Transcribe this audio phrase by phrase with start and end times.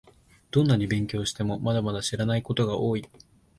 [0.49, 3.07] どんなに勉強しても、まだまだ知らないことが多い